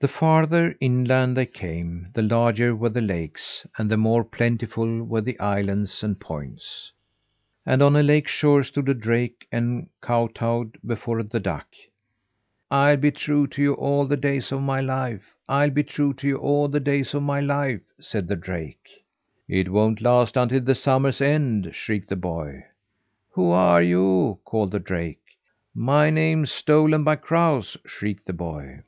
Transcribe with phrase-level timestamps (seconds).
[0.00, 5.20] The farther inland they came, the larger were the lakes, and the more plentiful were
[5.22, 6.92] the islands and points.
[7.66, 11.66] And on a lake shore stood a drake and kowtowed before the duck.
[12.70, 15.34] "I'll be true to you all the days of my life.
[15.48, 19.02] I'll be true to you all the days of my life," said the drake.
[19.48, 22.66] "It won't last until the summer's end," shrieked the boy.
[23.32, 25.36] "Who are you?" called the drake.
[25.74, 28.82] "My name's Stolen by Crows," shrieked the boy.